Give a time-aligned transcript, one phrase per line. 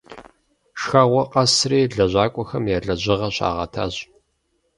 [0.79, 3.95] Шхэгъуэр къэсри лэжьакӀуэхэм я лэжьыгъэр щагъэтащ.